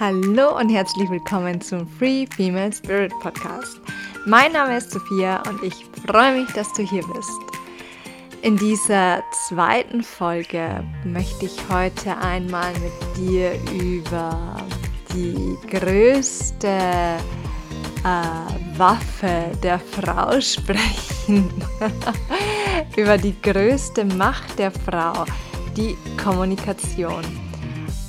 [0.00, 3.80] Hallo und herzlich willkommen zum Free Female Spirit Podcast.
[4.26, 5.74] Mein Name ist Sophia und ich
[6.06, 7.32] freue mich, dass du hier bist.
[8.42, 14.56] In dieser zweiten Folge möchte ich heute einmal mit dir über
[15.12, 21.50] die größte äh, Waffe der Frau sprechen.
[22.96, 25.24] über die größte Macht der Frau,
[25.76, 27.24] die Kommunikation.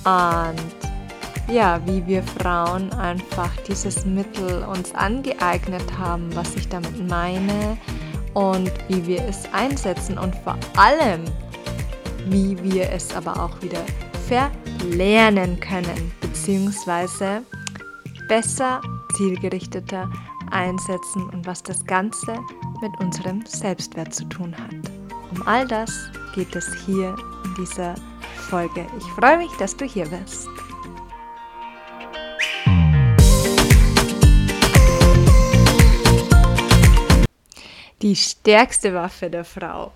[0.05, 0.78] Und
[1.52, 7.77] ja, wie wir Frauen einfach dieses Mittel uns angeeignet haben, was ich damit meine
[8.34, 11.26] und wie wir es einsetzen und vor allem,
[12.27, 13.81] wie wir es aber auch wieder
[14.27, 17.41] verlernen können, beziehungsweise
[18.27, 18.81] besser,
[19.18, 20.09] zielgerichteter
[20.52, 22.40] einsetzen und was das Ganze
[22.81, 24.91] mit unserem Selbstwert zu tun hat.
[25.31, 25.91] Um all das
[26.34, 27.95] geht es hier in dieser
[28.49, 28.85] Folge.
[28.98, 30.48] Ich freue mich, dass du hier bist.
[38.01, 39.91] Die stärkste Waffe der Frau.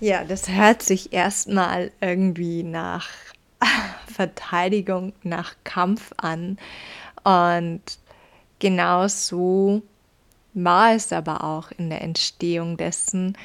[0.00, 3.08] Ja, das hört sich erstmal irgendwie nach
[4.06, 6.58] Verteidigung, nach Kampf an.
[7.22, 7.82] Und
[8.58, 9.82] genau so
[10.54, 13.36] war es aber auch in der Entstehung dessen,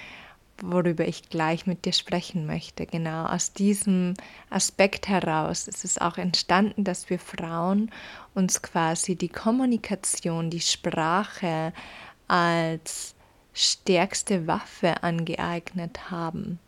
[0.62, 2.86] worüber ich gleich mit dir sprechen möchte.
[2.86, 4.14] Genau aus diesem
[4.50, 7.92] Aspekt heraus ist es auch entstanden, dass wir Frauen
[8.34, 11.74] uns quasi die Kommunikation, die Sprache
[12.28, 13.15] als
[13.56, 16.60] stärkste Waffe angeeignet haben.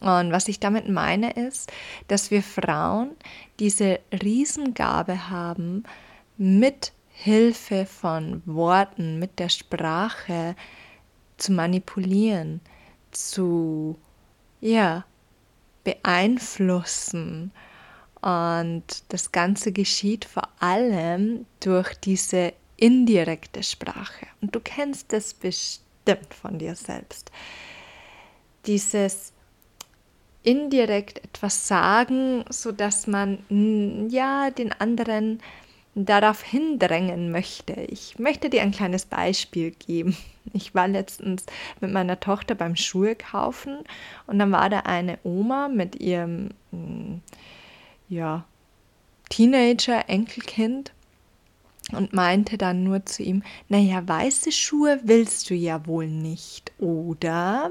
[0.00, 1.70] Und was ich damit meine ist,
[2.08, 3.12] dass wir Frauen
[3.60, 5.84] diese Riesengabe haben,
[6.36, 10.56] mit Hilfe von Worten, mit der Sprache
[11.36, 12.60] zu manipulieren,
[13.12, 13.96] zu
[14.60, 15.04] ja,
[15.84, 17.52] beeinflussen.
[18.20, 24.26] Und das Ganze geschieht vor allem durch diese indirekte Sprache.
[24.40, 27.30] Und du kennst das bestimmt bestimmt von dir selbst.
[28.66, 29.32] Dieses
[30.42, 33.38] indirekt etwas sagen, sodass man
[34.10, 35.40] ja den anderen
[35.94, 37.74] darauf hindrängen möchte.
[37.74, 40.16] Ich möchte dir ein kleines Beispiel geben.
[40.52, 41.46] Ich war letztens
[41.80, 43.78] mit meiner Tochter beim Schuhe kaufen
[44.26, 46.48] und dann war da eine Oma mit ihrem
[48.08, 48.44] ja,
[49.28, 50.92] Teenager, Enkelkind
[51.94, 57.70] und meinte dann nur zu ihm, naja, weiße Schuhe willst du ja wohl nicht, oder?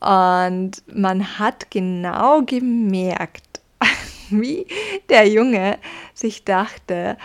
[0.00, 3.60] Und man hat genau gemerkt,
[4.30, 4.66] wie
[5.08, 5.78] der Junge
[6.14, 7.16] sich dachte,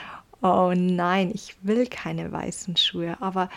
[0.42, 3.50] oh nein, ich will keine weißen Schuhe, aber,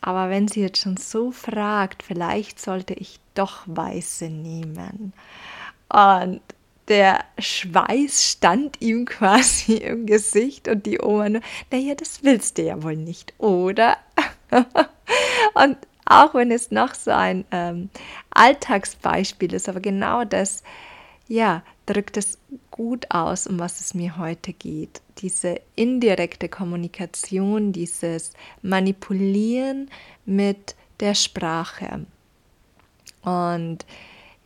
[0.00, 5.12] aber wenn sie jetzt schon so fragt, vielleicht sollte ich doch weiße nehmen.
[5.88, 6.40] Und
[6.88, 12.62] der Schweiß stand ihm quasi im Gesicht und die Oma nur, naja, das willst du
[12.62, 13.96] ja wohl nicht, oder?
[15.54, 17.88] und auch wenn es noch so ein ähm,
[18.30, 20.62] Alltagsbeispiel ist, aber genau das,
[21.28, 22.38] ja, drückt es
[22.70, 25.00] gut aus, um was es mir heute geht.
[25.18, 29.90] Diese indirekte Kommunikation, dieses Manipulieren
[30.26, 32.04] mit der Sprache.
[33.22, 33.86] Und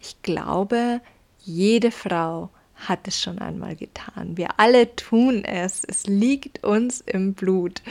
[0.00, 1.00] ich glaube,
[1.48, 4.36] jede Frau hat es schon einmal getan.
[4.36, 5.82] Wir alle tun es.
[5.84, 7.82] Es liegt uns im Blut.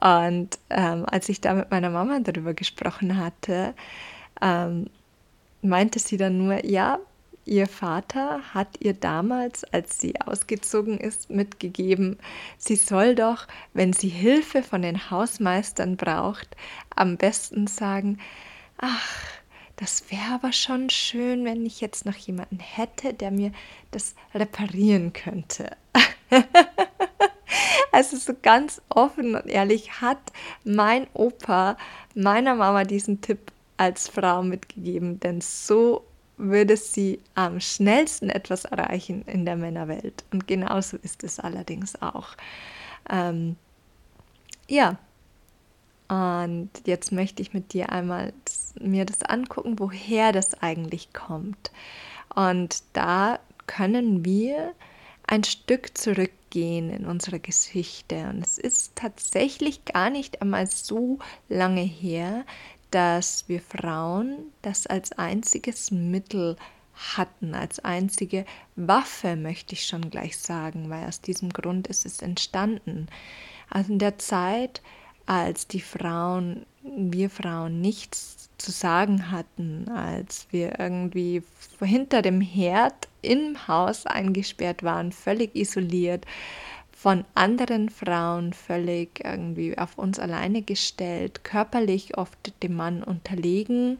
[0.00, 3.74] Und ähm, als ich da mit meiner Mama darüber gesprochen hatte,
[4.40, 4.88] ähm,
[5.62, 7.00] meinte sie dann nur, ja,
[7.46, 12.18] ihr Vater hat ihr damals, als sie ausgezogen ist, mitgegeben,
[12.58, 16.54] sie soll doch, wenn sie Hilfe von den Hausmeistern braucht,
[16.94, 18.18] am besten sagen,
[18.76, 19.37] ach,
[19.78, 23.52] das wäre aber schon schön, wenn ich jetzt noch jemanden hätte, der mir
[23.92, 25.76] das reparieren könnte.
[27.92, 30.18] also so ganz offen und ehrlich hat
[30.64, 31.76] mein Opa
[32.16, 36.04] meiner Mama diesen Tipp als Frau mitgegeben, denn so
[36.36, 40.24] würde sie am schnellsten etwas erreichen in der Männerwelt.
[40.32, 42.30] Und genauso ist es allerdings auch.
[43.08, 43.54] Ähm,
[44.66, 44.98] ja,
[46.08, 48.32] und jetzt möchte ich mit dir einmal
[48.80, 51.70] mir das angucken, woher das eigentlich kommt.
[52.34, 54.72] Und da können wir
[55.26, 58.28] ein Stück zurückgehen in unsere Geschichte.
[58.30, 61.18] Und es ist tatsächlich gar nicht einmal so
[61.48, 62.44] lange her,
[62.90, 66.56] dass wir Frauen das als einziges Mittel
[66.94, 68.44] hatten, als einzige
[68.76, 73.08] Waffe, möchte ich schon gleich sagen, weil aus diesem Grund ist es entstanden.
[73.70, 74.82] Also in der Zeit,
[75.28, 81.42] als die Frauen, wir Frauen nichts zu sagen hatten, als wir irgendwie
[81.80, 86.24] hinter dem Herd im Haus eingesperrt waren, völlig isoliert,
[86.92, 93.98] von anderen Frauen völlig irgendwie auf uns alleine gestellt, körperlich oft dem Mann unterlegen,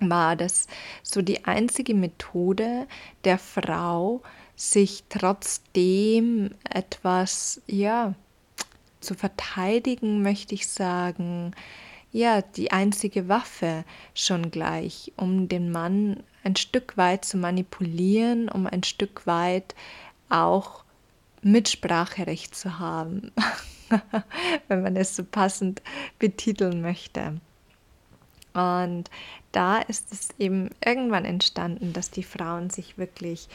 [0.00, 0.66] war das
[1.04, 2.88] so die einzige Methode
[3.22, 4.22] der Frau,
[4.56, 8.14] sich trotzdem etwas, ja,
[9.00, 11.52] zu verteidigen, möchte ich sagen,
[12.12, 18.66] ja, die einzige Waffe schon gleich, um den Mann ein Stück weit zu manipulieren, um
[18.66, 19.74] ein Stück weit
[20.28, 20.84] auch
[21.42, 23.32] Mitspracherecht zu haben,
[24.68, 25.82] wenn man es so passend
[26.18, 27.40] betiteln möchte.
[28.52, 29.04] Und
[29.52, 33.48] da ist es eben irgendwann entstanden, dass die Frauen sich wirklich,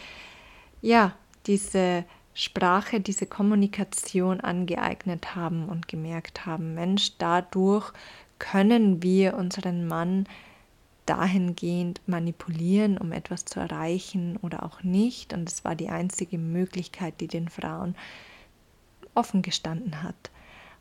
[0.81, 1.13] ja,
[1.47, 2.05] diese
[2.37, 7.93] Sprache, diese Kommunikation angeeignet haben und gemerkt haben, Mensch, dadurch
[8.39, 10.27] können wir unseren Mann
[11.05, 15.31] dahingehend manipulieren, um etwas zu erreichen oder auch nicht.
[15.33, 17.95] Und es war die einzige Möglichkeit, die den Frauen
[19.13, 20.29] offen gestanden hat.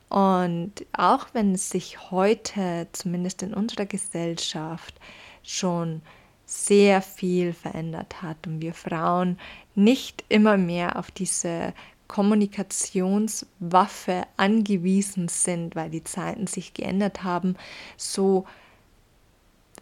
[0.08, 4.98] Und auch wenn es sich heute, zumindest in unserer Gesellschaft,
[5.44, 6.02] schon
[6.46, 9.38] sehr viel verändert hat und wir Frauen
[9.74, 11.74] nicht immer mehr auf diese
[12.06, 17.56] Kommunikationswaffe angewiesen sind, weil die Zeiten sich geändert haben,
[17.96, 18.46] so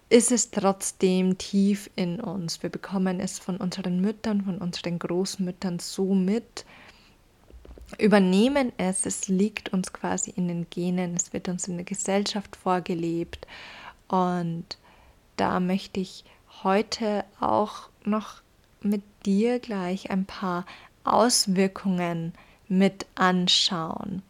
[0.08, 2.62] ist es trotzdem tief in uns.
[2.62, 6.64] Wir bekommen es von unseren Müttern, von unseren Großmüttern so mit,
[7.98, 12.56] übernehmen es, es liegt uns quasi in den Genen, es wird uns in der Gesellschaft
[12.56, 13.46] vorgelebt
[14.08, 14.64] und
[15.36, 16.24] da möchte ich
[16.62, 18.42] heute auch noch
[18.80, 20.66] mit dir gleich ein paar
[21.04, 22.32] Auswirkungen
[22.68, 24.22] mit anschauen.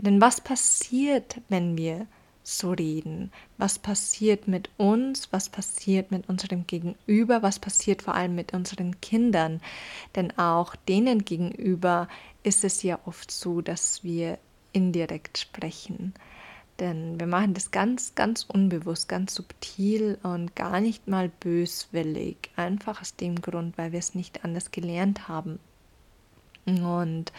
[0.00, 2.06] Denn was passiert, wenn wir
[2.42, 3.30] so reden?
[3.58, 5.28] Was passiert mit uns?
[5.32, 7.42] Was passiert mit unserem Gegenüber?
[7.42, 9.60] Was passiert vor allem mit unseren Kindern?
[10.14, 12.08] Denn auch denen gegenüber
[12.42, 14.38] ist es ja oft so, dass wir
[14.72, 16.14] indirekt sprechen.
[16.80, 22.50] Denn wir machen das ganz, ganz unbewusst, ganz subtil und gar nicht mal böswillig.
[22.54, 25.58] Einfach aus dem Grund, weil wir es nicht anders gelernt haben.
[26.66, 27.32] Und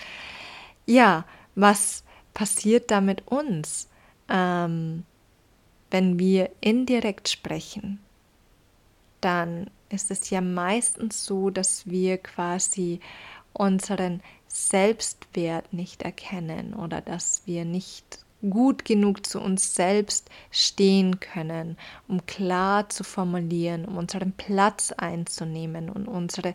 [0.86, 1.26] ja,
[1.56, 2.04] was
[2.34, 3.88] passiert da mit uns,
[4.28, 5.06] ähm,
[5.90, 8.00] wenn wir indirekt sprechen?
[9.22, 13.00] Dann ist es ja meistens so, dass wir quasi
[13.54, 21.78] unseren Selbstwert nicht erkennen oder dass wir nicht gut genug zu uns selbst stehen können,
[22.08, 26.54] um klar zu formulieren, um unseren Platz einzunehmen und unsere,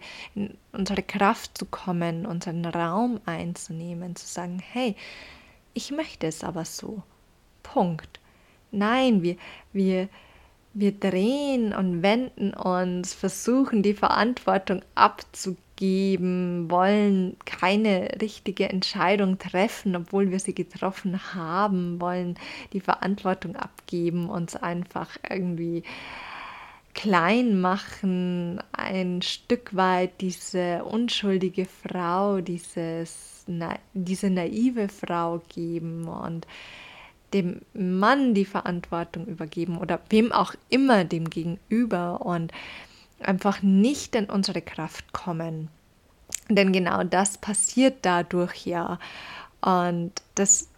[0.72, 4.96] unsere Kraft zu kommen, unseren Raum einzunehmen, zu sagen, hey,
[5.74, 7.02] ich möchte es aber so.
[7.62, 8.20] Punkt.
[8.70, 9.36] Nein, wir,
[9.72, 10.08] wir,
[10.72, 19.96] wir drehen und wenden uns, versuchen die Verantwortung abzugeben geben, wollen keine richtige Entscheidung treffen,
[19.96, 22.36] obwohl wir sie getroffen haben, wollen
[22.72, 25.82] die Verantwortung abgeben, uns einfach irgendwie
[26.94, 36.46] klein machen, ein Stück weit diese unschuldige Frau, dieses, na, diese naive Frau geben und
[37.34, 42.52] dem Mann die Verantwortung übergeben oder wem auch immer dem gegenüber und
[43.26, 45.68] einfach nicht in unsere Kraft kommen.
[46.48, 48.98] Denn genau das passiert dadurch ja.
[49.60, 50.68] Und das,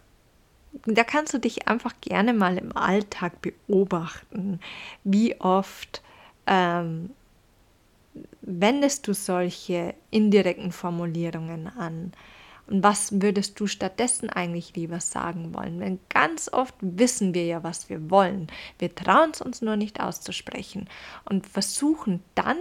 [0.85, 4.59] da kannst du dich einfach gerne mal im Alltag beobachten,
[5.03, 6.01] wie oft
[6.45, 7.09] ähm,
[8.41, 12.13] wendest du solche indirekten Formulierungen an.
[12.67, 15.79] Und was würdest du stattdessen eigentlich lieber sagen wollen?
[15.79, 18.47] Denn ganz oft wissen wir ja, was wir wollen.
[18.77, 20.89] Wir trauen es uns nur nicht auszusprechen
[21.25, 22.57] und versuchen dann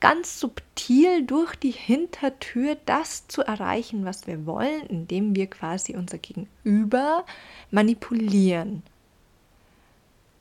[0.00, 6.18] ganz subtil durch die Hintertür das zu erreichen, was wir wollen, indem wir quasi unser
[6.18, 7.24] Gegenüber
[7.70, 8.82] manipulieren.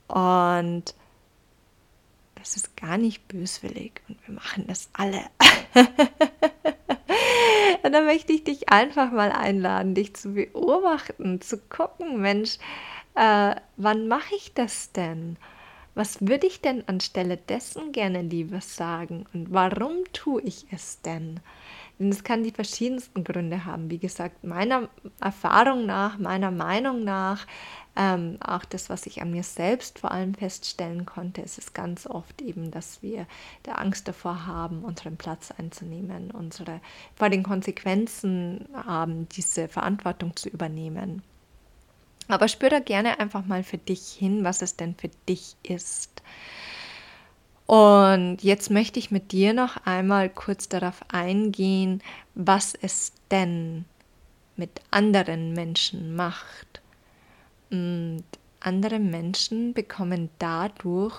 [0.08, 0.96] Und
[2.36, 5.22] das ist gar nicht böswillig und wir machen das alle.
[7.90, 12.58] Da möchte ich dich einfach mal einladen, dich zu beobachten, zu gucken, Mensch,
[13.16, 15.38] äh, wann mache ich das denn?
[15.96, 19.26] Was würde ich denn anstelle dessen gerne lieber sagen?
[19.34, 21.40] Und warum tue ich es denn?
[21.98, 23.90] Denn es kann die verschiedensten Gründe haben.
[23.90, 24.90] Wie gesagt, meiner
[25.20, 27.48] Erfahrung nach, meiner Meinung nach,
[27.98, 32.06] ähm, auch das, was ich an mir selbst vor allem feststellen konnte, ist es ganz
[32.06, 33.26] oft eben, dass wir
[33.66, 36.80] der Angst davor haben, unseren Platz einzunehmen, unsere
[37.16, 41.24] vor den Konsequenzen haben, diese Verantwortung zu übernehmen.
[42.28, 46.22] Aber spür da gerne einfach mal für dich hin, was es denn für dich ist.
[47.66, 52.02] Und jetzt möchte ich mit dir noch einmal kurz darauf eingehen,
[52.36, 53.86] was es denn
[54.56, 56.67] mit anderen Menschen macht.
[57.70, 58.24] Und
[58.60, 61.16] andere Menschen bekommen dadurch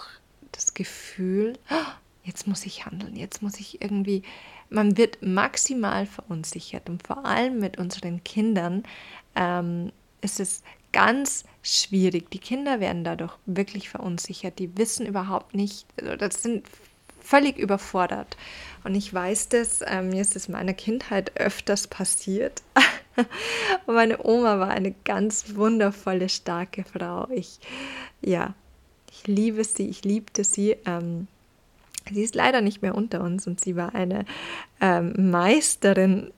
[0.52, 1.92] das Gefühl, oh,
[2.24, 4.22] jetzt muss ich handeln, jetzt muss ich irgendwie,
[4.70, 8.82] man wird maximal verunsichert und vor allem mit unseren Kindern
[9.34, 10.62] ähm, ist es
[10.92, 12.30] ganz schwierig.
[12.30, 16.66] Die Kinder werden dadurch wirklich verunsichert, die wissen überhaupt nicht, also das sind
[17.20, 18.36] völlig überfordert.
[18.84, 22.62] Und ich weiß das, äh, mir ist es in meiner Kindheit öfters passiert.
[23.86, 27.28] Und meine Oma war eine ganz wundervolle, starke Frau.
[27.30, 27.58] Ich,
[28.20, 28.54] ja,
[29.10, 30.76] ich liebe sie, ich liebte sie.
[30.86, 31.26] Ähm,
[32.12, 34.24] sie ist leider nicht mehr unter uns und sie war eine
[34.80, 36.32] ähm, Meisterin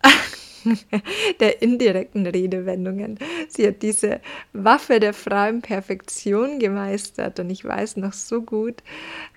[1.40, 3.19] der indirekten Redewendungen.
[3.49, 4.21] Sie hat diese
[4.52, 8.83] Waffe der Frauenperfektion gemeistert und ich weiß noch so gut,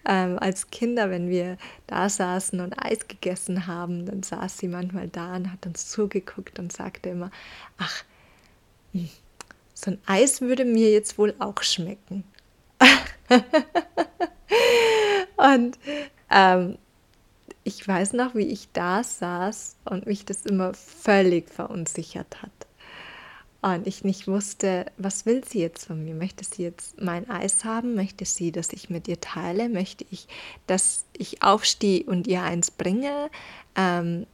[0.07, 5.07] ähm, als Kinder, wenn wir da saßen und Eis gegessen haben, dann saß sie manchmal
[5.07, 7.31] da und hat uns zugeguckt und sagte immer,
[7.77, 8.03] ach,
[8.93, 9.09] hm,
[9.73, 12.23] so ein Eis würde mir jetzt wohl auch schmecken.
[15.37, 15.77] und
[16.29, 16.77] ähm,
[17.63, 22.51] ich weiß noch, wie ich da saß und mich das immer völlig verunsichert hat.
[23.61, 26.13] Und ich nicht wusste, was will sie jetzt von mir?
[26.13, 27.95] Möchte sie jetzt mein Eis haben?
[27.95, 29.69] Möchte sie, dass ich mit ihr teile?
[29.69, 30.27] Möchte ich,
[30.67, 33.29] dass ich aufstehe und ihr eins bringe?
[33.77, 34.27] Ähm,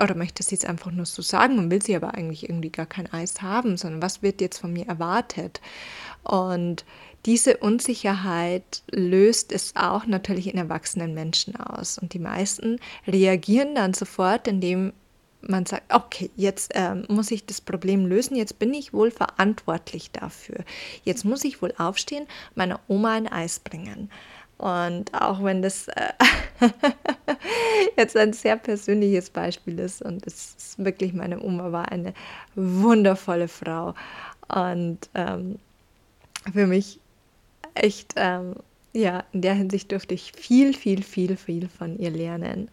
[0.00, 2.86] oder möchte sie es einfach nur so sagen und will sie aber eigentlich irgendwie gar
[2.86, 5.60] kein Eis haben, sondern was wird jetzt von mir erwartet?
[6.22, 6.86] Und
[7.26, 11.98] diese Unsicherheit löst es auch natürlich in erwachsenen Menschen aus.
[11.98, 14.92] Und die meisten reagieren dann sofort, indem
[15.42, 20.10] man sagt, okay, jetzt äh, muss ich das Problem lösen, jetzt bin ich wohl verantwortlich
[20.10, 20.64] dafür.
[21.04, 24.10] Jetzt muss ich wohl aufstehen, meiner Oma ein Eis bringen.
[24.58, 26.12] Und auch wenn das äh,
[27.96, 32.12] jetzt ein sehr persönliches Beispiel ist und es ist wirklich, meine Oma war eine
[32.54, 33.94] wundervolle Frau.
[34.48, 35.58] Und ähm,
[36.52, 37.00] für mich
[37.74, 38.56] echt, ähm,
[38.92, 42.70] ja, in der Hinsicht durfte ich viel, viel, viel, viel von ihr lernen.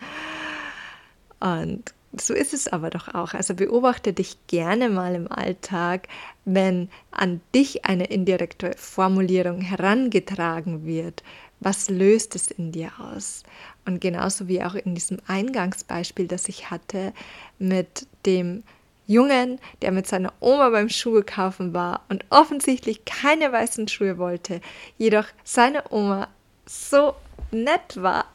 [1.39, 3.33] Und so ist es aber doch auch.
[3.33, 6.07] Also beobachte dich gerne mal im Alltag,
[6.45, 11.23] wenn an dich eine indirekte Formulierung herangetragen wird.
[11.59, 13.43] Was löst es in dir aus?
[13.85, 17.13] Und genauso wie auch in diesem Eingangsbeispiel, das ich hatte
[17.59, 18.63] mit dem
[19.07, 24.61] Jungen, der mit seiner Oma beim Schuhe kaufen war und offensichtlich keine weißen Schuhe wollte,
[24.97, 26.27] jedoch seine Oma
[26.65, 27.15] so
[27.51, 28.25] nett war,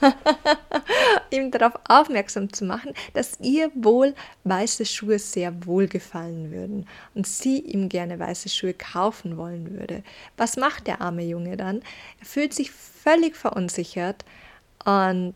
[1.30, 4.14] ihm darauf aufmerksam zu machen, dass ihr wohl
[4.44, 10.04] weiße Schuhe sehr wohl gefallen würden und sie ihm gerne weiße Schuhe kaufen wollen würde.
[10.36, 11.82] Was macht der arme Junge dann?
[12.20, 14.24] Er fühlt sich völlig verunsichert
[14.84, 15.34] und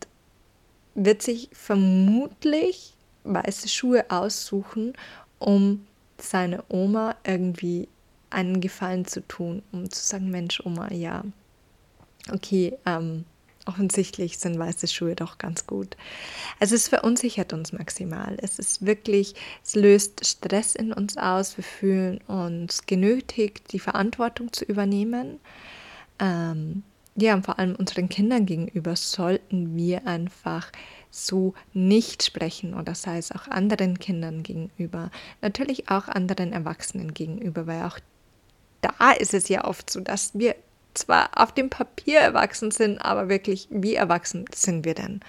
[0.95, 2.96] wird sich vermutlich
[3.33, 4.93] weiße Schuhe aussuchen,
[5.39, 5.85] um
[6.17, 7.87] seine Oma irgendwie
[8.29, 11.23] einen Gefallen zu tun, um zu sagen, Mensch, Oma, ja,
[12.31, 13.25] okay, ähm,
[13.67, 15.97] offensichtlich sind weiße Schuhe doch ganz gut.
[16.59, 18.37] Also es verunsichert uns maximal.
[18.41, 21.57] Es ist wirklich, es löst Stress in uns aus.
[21.57, 25.39] Wir fühlen uns genötigt, die Verantwortung zu übernehmen.
[26.19, 26.83] Ähm,
[27.15, 30.71] ja, und vor allem unseren Kindern gegenüber sollten wir einfach
[31.17, 37.67] so nicht sprechen oder sei es auch anderen Kindern gegenüber, natürlich auch anderen Erwachsenen gegenüber,
[37.67, 37.99] weil auch
[38.81, 40.55] da ist es ja oft so, dass wir
[40.93, 45.21] zwar auf dem Papier erwachsen sind, aber wirklich, wie erwachsen sind wir denn?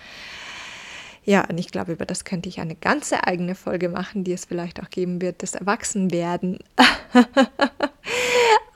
[1.25, 4.47] Ja, und ich glaube, über das könnte ich eine ganze eigene Folge machen, die es
[4.47, 6.59] vielleicht auch geben wird, das Erwachsenwerden.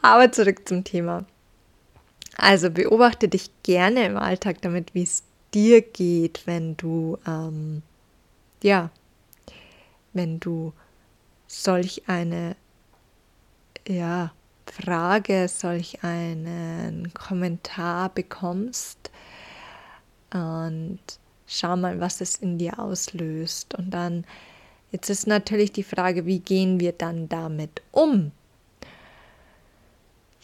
[0.03, 1.25] aber zurück zum Thema.
[2.37, 5.23] Also beobachte dich gerne im Alltag damit, wie es
[5.55, 7.83] dir geht, wenn du, ähm,
[8.63, 8.91] ja,
[10.13, 10.73] wenn du
[11.47, 12.57] solch eine,
[13.87, 14.33] ja,
[14.67, 19.11] Frage, solch einen Kommentar bekommst
[20.33, 21.01] und
[21.47, 23.75] schau mal, was es in dir auslöst.
[23.75, 24.25] Und dann,
[24.91, 28.33] jetzt ist natürlich die Frage, wie gehen wir dann damit um?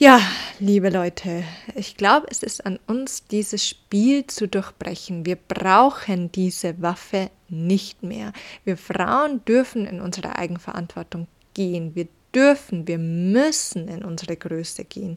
[0.01, 0.21] Ja,
[0.61, 1.43] liebe Leute,
[1.75, 5.27] ich glaube, es ist an uns, dieses Spiel zu durchbrechen.
[5.27, 8.33] Wir brauchen diese Waffe nicht mehr.
[8.63, 11.97] Wir Frauen dürfen in unsere Eigenverantwortung gehen.
[11.97, 15.17] Wir dürfen, wir müssen in unsere Größe gehen.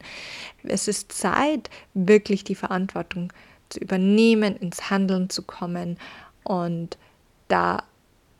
[0.63, 3.31] Es ist Zeit, wirklich die Verantwortung
[3.69, 5.99] zu übernehmen, ins Handeln zu kommen
[6.43, 6.97] und
[7.49, 7.83] da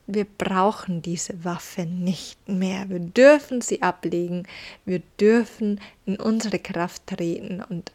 [0.08, 2.90] wir brauchen diese Waffe nicht mehr.
[2.90, 4.48] Wir dürfen sie ablegen.
[4.86, 7.92] Wir dürfen in unsere Kraft treten und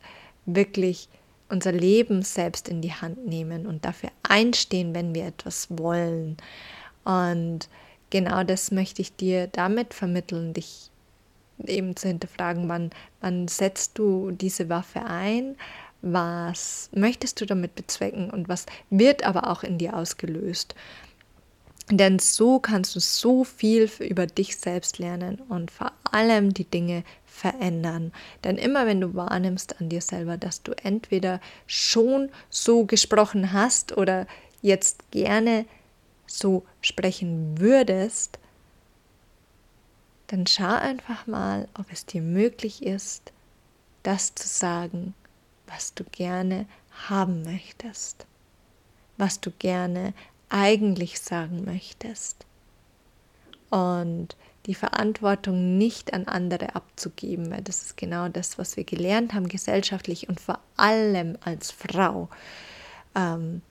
[0.46, 1.08] wirklich
[1.48, 6.36] unser Leben selbst in die Hand nehmen und dafür einstehen, wenn wir etwas wollen.
[7.04, 7.68] Und
[8.10, 10.90] genau das möchte ich dir damit vermitteln, dich
[11.64, 15.56] eben zu hinterfragen, wann, wann setzt du diese Waffe ein,
[16.02, 20.74] was möchtest du damit bezwecken und was wird aber auch in dir ausgelöst.
[21.90, 27.04] Denn so kannst du so viel über dich selbst lernen und vor allem die Dinge
[27.24, 28.12] verändern.
[28.42, 33.96] Denn immer wenn du wahrnimmst an dir selber, dass du entweder schon so gesprochen hast
[33.96, 34.26] oder
[34.62, 35.64] jetzt gerne
[36.26, 38.40] so sprechen würdest,
[40.26, 43.32] dann schau einfach mal, ob es dir möglich ist,
[44.02, 45.14] das zu sagen,
[45.68, 46.66] was du gerne
[47.08, 48.26] haben möchtest,
[49.18, 50.14] was du gerne
[50.48, 52.46] eigentlich sagen möchtest.
[53.70, 54.36] Und
[54.66, 59.48] die Verantwortung nicht an andere abzugeben, weil das ist genau das, was wir gelernt haben,
[59.48, 62.28] gesellschaftlich und vor allem als Frau.
[63.14, 63.62] Ähm,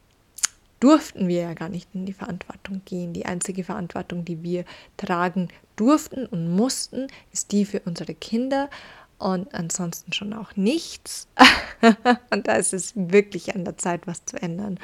[0.79, 3.13] durften wir ja gar nicht in die Verantwortung gehen.
[3.13, 4.65] Die einzige Verantwortung, die wir
[4.98, 8.70] tragen durften und mussten, ist die für unsere Kinder
[9.17, 11.27] und ansonsten schon auch nichts.
[12.31, 14.79] und da ist es wirklich an der Zeit, was zu ändern.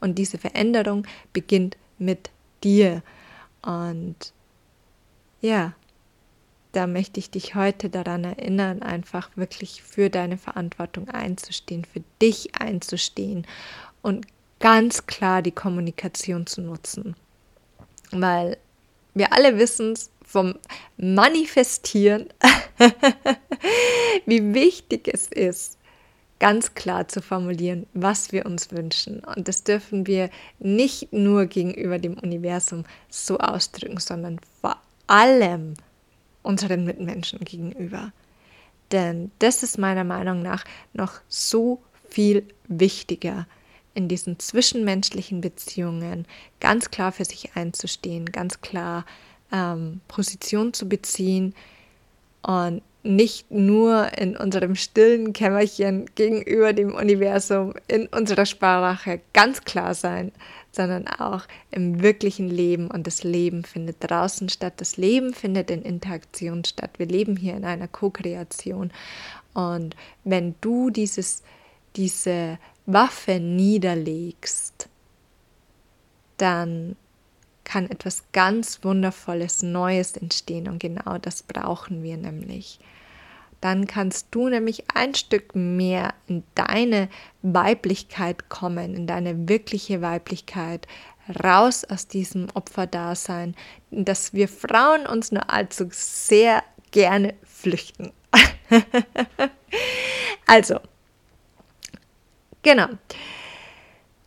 [0.00, 2.30] Und diese Veränderung beginnt mit
[2.62, 3.02] dir.
[3.62, 4.32] Und
[5.40, 5.74] ja,
[6.72, 12.54] da möchte ich dich heute daran erinnern, einfach wirklich für deine Verantwortung einzustehen, für dich
[12.60, 13.46] einzustehen
[14.02, 14.26] und
[14.60, 17.16] ganz klar die Kommunikation zu nutzen.
[18.12, 18.56] Weil
[19.14, 20.54] wir alle wissen es vom
[20.96, 22.28] Manifestieren,
[24.26, 25.78] wie wichtig es ist,
[26.38, 29.20] ganz klar zu formulieren, was wir uns wünschen.
[29.20, 35.74] Und das dürfen wir nicht nur gegenüber dem Universum so ausdrücken, sondern vor allem
[36.42, 38.12] unseren Mitmenschen gegenüber.
[38.90, 43.46] Denn das ist meiner Meinung nach noch so viel wichtiger
[43.94, 46.26] in diesen zwischenmenschlichen Beziehungen
[46.58, 49.04] ganz klar für sich einzustehen, ganz klar
[49.52, 51.54] ähm, Position zu beziehen
[52.42, 59.94] und nicht nur in unserem stillen Kämmerchen gegenüber dem Universum in unserer Sprache ganz klar
[59.94, 60.32] sein,
[60.70, 62.90] sondern auch im wirklichen Leben.
[62.90, 64.74] Und das Leben findet draußen statt.
[64.76, 66.90] Das Leben findet in Interaktion statt.
[66.98, 68.92] Wir leben hier in einer Co-Kreation.
[69.54, 71.42] Und wenn du dieses,
[71.96, 74.88] diese Waffe niederlegst,
[76.36, 76.96] dann
[77.70, 82.80] kann etwas ganz Wundervolles, Neues entstehen und genau das brauchen wir nämlich.
[83.60, 87.08] Dann kannst du nämlich ein Stück mehr in deine
[87.42, 90.88] Weiblichkeit kommen, in deine wirkliche Weiblichkeit,
[91.44, 93.54] raus aus diesem Opferdasein,
[93.90, 98.12] in das wir Frauen uns nur allzu sehr gerne flüchten.
[100.46, 100.80] also,
[102.62, 102.88] Genau.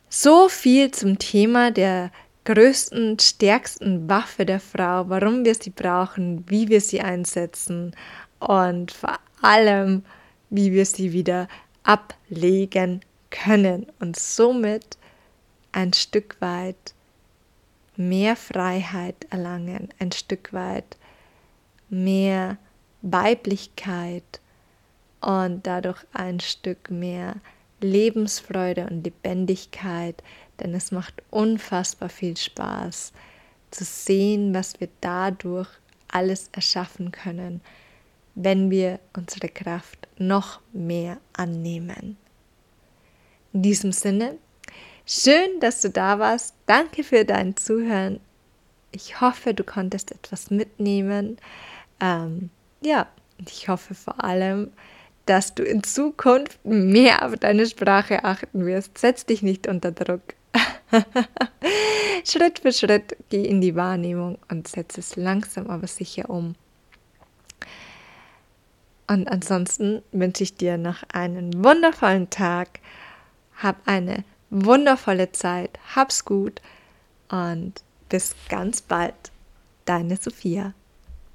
[0.08, 2.10] So viel zum Thema der
[2.44, 7.94] größten, stärksten Waffe der Frau, warum wir sie brauchen, wie wir sie einsetzen
[8.38, 10.04] und vor allem,
[10.50, 11.48] wie wir sie wieder
[11.82, 14.96] ablegen können und somit
[15.72, 16.94] ein Stück weit
[17.96, 20.96] mehr Freiheit erlangen, ein Stück weit
[21.88, 22.58] mehr
[23.02, 24.40] Weiblichkeit
[25.20, 27.36] und dadurch ein Stück mehr
[27.80, 30.22] Lebensfreude und Lebendigkeit,
[30.60, 33.12] denn es macht unfassbar viel Spaß
[33.70, 35.68] zu sehen, was wir dadurch
[36.08, 37.60] alles erschaffen können,
[38.34, 42.16] wenn wir unsere Kraft noch mehr annehmen.
[43.52, 44.38] In diesem Sinne,
[45.06, 46.54] schön, dass du da warst.
[46.66, 48.20] Danke für dein Zuhören.
[48.92, 51.36] Ich hoffe, du konntest etwas mitnehmen.
[52.00, 54.72] Ähm, ja, ich hoffe vor allem,
[55.26, 58.98] dass du in Zukunft mehr auf deine Sprache achten wirst.
[58.98, 60.34] Setz dich nicht unter Druck.
[62.24, 66.54] Schritt für Schritt geh in die Wahrnehmung und setz es langsam aber sicher um.
[69.06, 72.80] Und ansonsten wünsche ich dir noch einen wundervollen Tag.
[73.56, 75.78] Hab eine wundervolle Zeit.
[75.94, 76.62] Hab's gut
[77.28, 79.14] und bis ganz bald.
[79.84, 80.72] Deine Sophia.